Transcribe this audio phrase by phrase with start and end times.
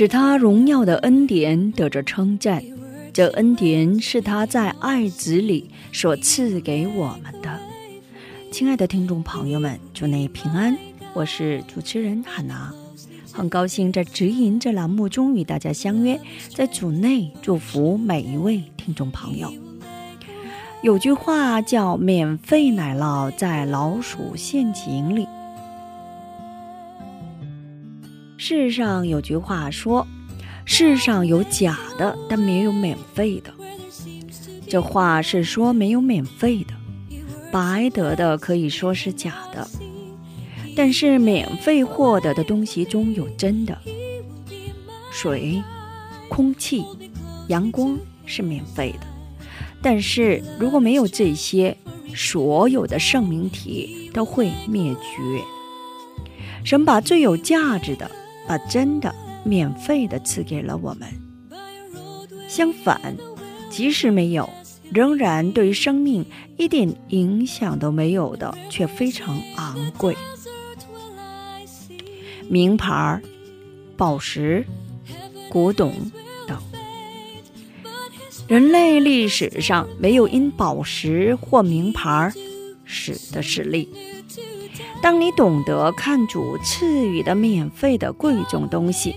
[0.00, 2.64] 使他荣耀的恩典得着称赞，
[3.12, 7.60] 这恩典是他在爱子里所赐给我们的。
[8.50, 10.74] 亲爱的听众朋友们，祝你平安，
[11.12, 12.72] 我是主持人汉娜，
[13.30, 16.18] 很高兴在指引这栏目中与大家相约，
[16.54, 19.52] 在主内祝福每一位听众朋友。
[20.82, 25.28] 有句话叫“免费奶酪在老鼠陷阱里”。
[28.52, 30.04] 世上有句话说
[30.66, 33.54] ：“世上有假的，但没有免费的。”
[34.68, 36.74] 这话是说没有免费的，
[37.52, 39.68] 白得的可以说是假的，
[40.74, 43.78] 但是免费获得的东西中有真的。
[45.12, 45.62] 水、
[46.28, 46.84] 空气、
[47.46, 49.06] 阳光是免费的，
[49.80, 51.76] 但是如果没有这些，
[52.16, 55.40] 所有的生命体都会灭绝。
[56.64, 58.10] 神把最有价值的。
[58.50, 61.08] 把真的免费的赐给了我们。
[62.48, 63.16] 相反，
[63.70, 64.50] 即使没有，
[64.92, 70.16] 仍然对生命一点影响都没有的，却非常昂贵。
[72.48, 73.22] 名牌、
[73.96, 74.66] 宝石、
[75.48, 75.92] 古董
[76.48, 76.60] 等，
[78.48, 82.32] 人类历史上没有因宝石或名牌
[82.84, 83.88] 死的实例。
[85.02, 89.16] 当你懂得看主赐予的免费的贵重东西，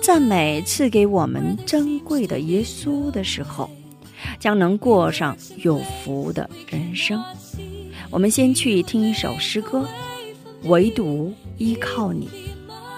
[0.00, 3.68] 赞美赐给我们珍贵的耶稣的时候，
[4.38, 7.22] 将能过上有福的人生。
[8.10, 9.88] 我们先去听一首诗歌，
[10.64, 12.28] 唯独依靠你，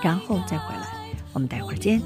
[0.03, 0.87] 然后再回来。
[1.33, 2.01] 我们待会儿见。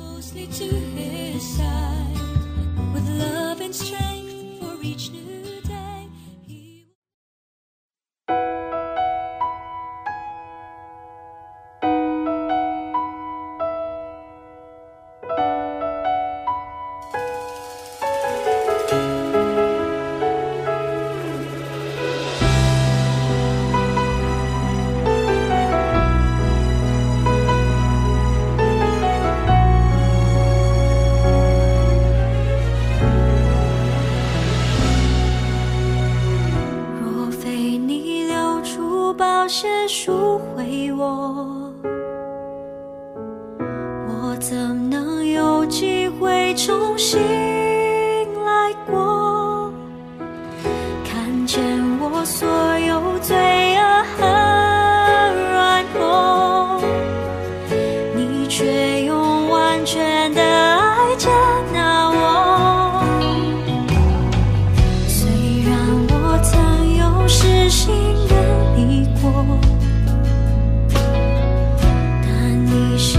[39.12, 41.70] 流出宝血赎回我，
[44.08, 47.20] 我怎能有机会重新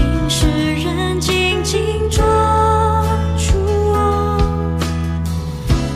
[0.04, 0.46] 心使
[0.84, 2.22] 人紧紧抓
[3.38, 3.56] 住
[3.90, 4.38] 我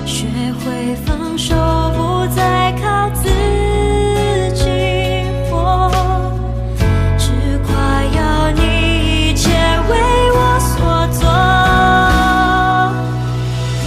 [0.06, 1.54] 学会放手
[1.94, 3.28] 不再靠自
[4.54, 4.64] 己
[5.50, 5.90] 活
[7.18, 7.74] 只快
[8.16, 9.50] 要你一切
[9.90, 9.92] 为
[10.32, 11.22] 我所做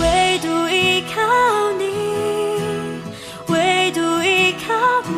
[0.01, 0.03] 唯
[0.39, 1.19] 独依靠
[1.79, 1.83] 你
[3.47, 4.69] 唯独依靠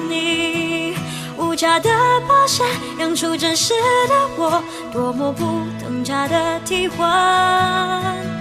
[0.09, 0.95] 你
[1.37, 1.89] 无价的
[2.27, 2.63] 宝石
[2.99, 3.73] 养出真实
[4.07, 4.63] 的我
[4.93, 5.43] 多么不
[5.81, 8.32] 等价的替换。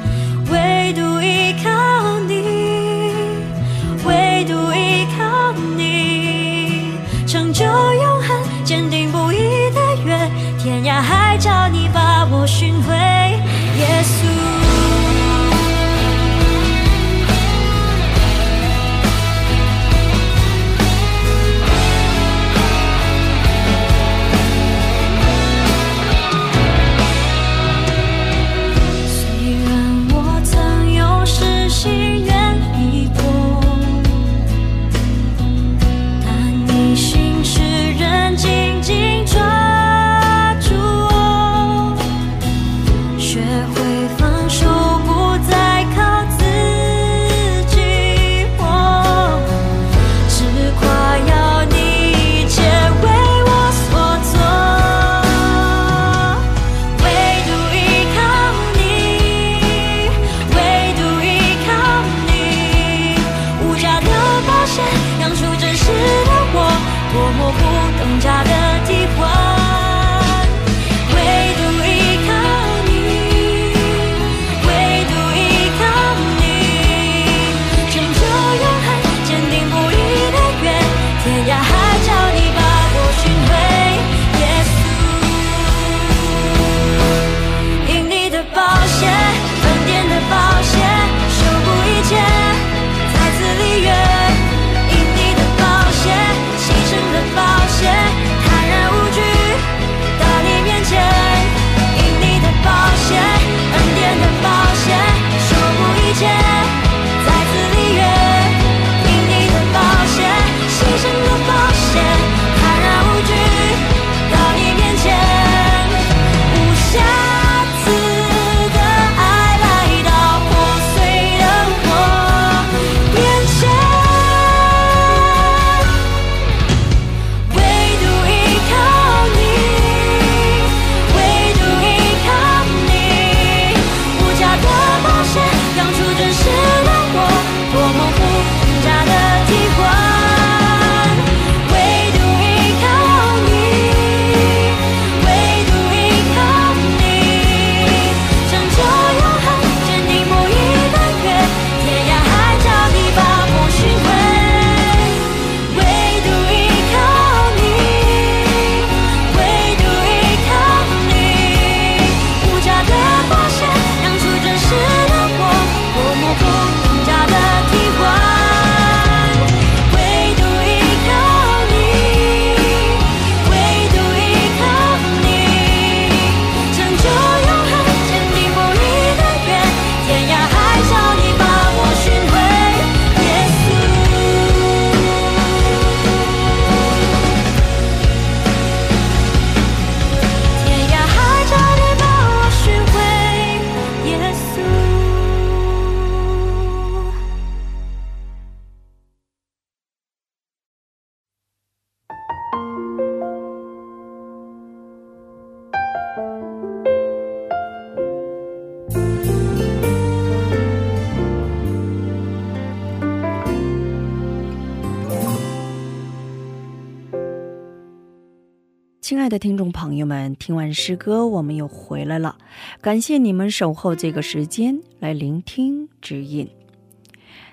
[219.13, 222.39] 亲爱的听众朋友们，听完诗歌，我们又回来了。
[222.81, 226.49] 感谢你们守候这个时间来聆听指引。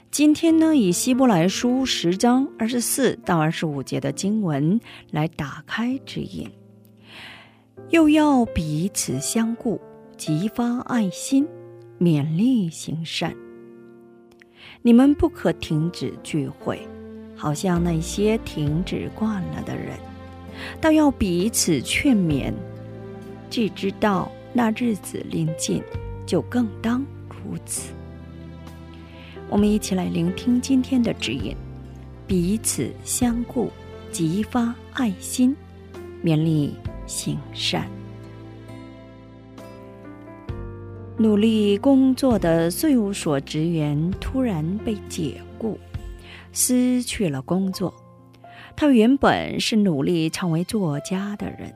[0.09, 4.79] 今天呢，以希伯来书十章二十四到二十五节的经文
[5.11, 6.49] 来打开指引，
[7.89, 9.81] 又要彼此相顾，
[10.15, 11.45] 激发爱心，
[11.99, 13.35] 勉励行善。
[14.81, 16.79] 你们不可停止聚会，
[17.35, 19.99] 好像那些停止惯了的人。
[20.81, 22.53] 倒要彼此劝勉，
[23.49, 25.81] 既知道那日子临近，
[26.25, 27.91] 就更当如此。
[29.49, 31.55] 我们一起来聆听今天的指引：
[32.27, 33.71] 彼此相顾，
[34.11, 35.55] 激发爱心，
[36.23, 36.75] 勉励
[37.07, 37.87] 行善。
[41.17, 45.77] 努力工作的税务所职员突然被解雇，
[46.53, 47.93] 失去了工作。
[48.79, 51.75] 他原本是努力成为作家的人，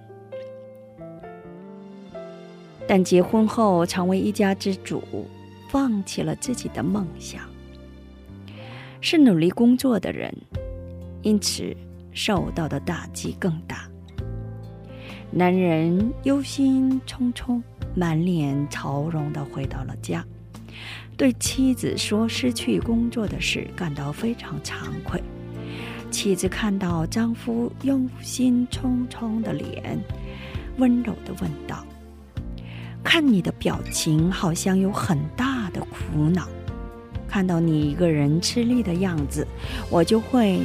[2.87, 5.03] 但结婚后成为一家之主，
[5.67, 7.41] 放弃了自己的梦想。
[9.01, 10.33] 是努力工作的人，
[11.23, 11.75] 因此
[12.13, 13.85] 受到的打击更大。
[15.29, 17.61] 男人忧心忡忡、
[17.93, 20.25] 满脸愁容的回到了家，
[21.17, 25.21] 对妻子说失去工作的事感到非常惭愧。
[26.13, 29.99] 妻子看到丈夫忧心忡忡的脸，
[30.77, 31.83] 温柔地问道
[33.03, 36.47] ：“看你的表情，好像有很大的苦恼。
[37.27, 39.45] 看到你一个人吃力的样子，
[39.89, 40.61] 我就会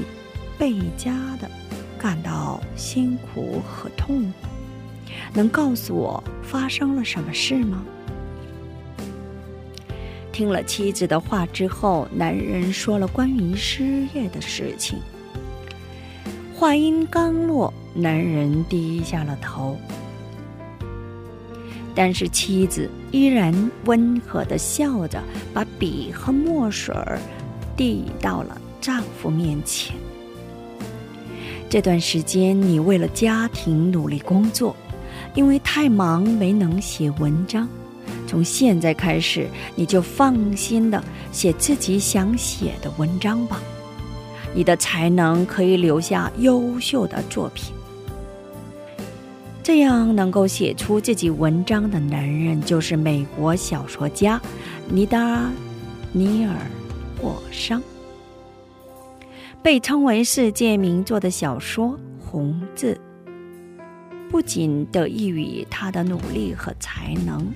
[0.58, 1.50] 倍加的
[1.98, 4.48] 感到辛苦和痛苦。
[5.32, 7.82] 能告诉我发生了什么事吗？”
[10.30, 14.98] 听了妻子的话之后，男人说了关于失业的事情。
[16.58, 19.76] 话音刚落，男人低下了头，
[21.94, 25.22] 但是妻子依然温和的笑着，
[25.54, 27.20] 把笔和墨水儿
[27.76, 29.94] 递到了丈夫面前。
[31.70, 34.74] 这段时间，你为了家庭努力工作，
[35.36, 37.68] 因为太忙没能写文章。
[38.26, 41.00] 从现在开始，你就放心的
[41.30, 43.60] 写自己想写的文章吧。
[44.58, 47.72] 你的才能可以留下优秀的作品。
[49.62, 54.40] 这样能够写出自己文章的男人，就是美国小说家
[54.88, 55.44] 尼达·
[56.10, 56.56] 尼尔·
[57.22, 57.80] 霍桑，
[59.62, 62.98] 被称为世界名作的小说《红字》，
[64.28, 67.46] 不仅得益于他的努力和才能。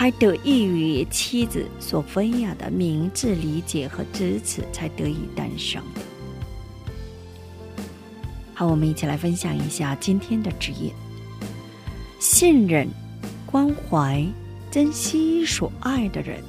[0.00, 5.82] 还得益于妻子索菲亚的明智理解和支持，才得以诞生。
[8.54, 10.90] 好，我们一起来分享一下今天的职业：
[12.18, 12.88] 信任、
[13.44, 14.26] 关怀、
[14.70, 16.42] 珍惜所爱的人，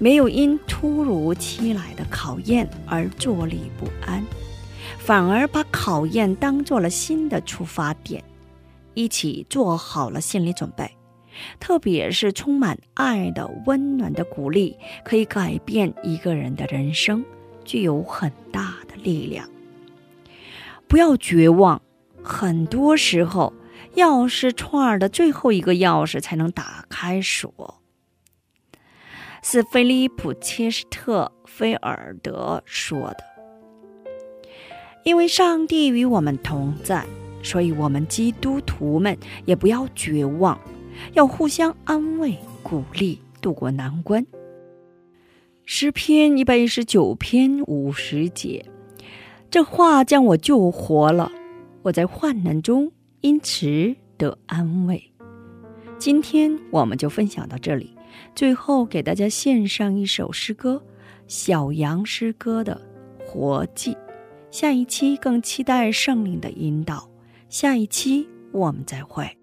[0.00, 4.20] 没有因突如其来的考验而坐立不安，
[4.98, 8.24] 反而把考验当做了新的出发点，
[8.94, 10.90] 一起做好了心理准备。
[11.58, 17.24] 特别是充满爱的温暖的鼓励，可以改变一个人的人生，
[17.64, 19.48] 具有很大的力量。
[20.88, 21.80] 不要绝望，
[22.22, 23.52] 很多时候，
[23.94, 27.80] 钥匙串的最后一个钥匙才能打开锁。
[29.42, 33.24] 是菲利普·切斯特菲尔德说的。
[35.02, 37.06] 因为上帝与我们同在，
[37.42, 40.60] 所以我们基督徒们也不要绝望。
[41.12, 44.26] 要互相安慰、鼓励，度过难关。
[45.64, 48.64] 诗篇一百一十九篇五十节，
[49.50, 51.30] 这话将我救活了。
[51.82, 55.12] 我在患难中因此得安慰。
[55.98, 57.96] 今天我们就分享到这里。
[58.34, 60.82] 最后给大家献上一首诗歌，
[61.26, 62.80] 小杨诗歌的
[63.24, 63.92] 《活祭》。
[64.50, 67.08] 下一期更期待圣灵的引导。
[67.48, 69.39] 下一期我们再会。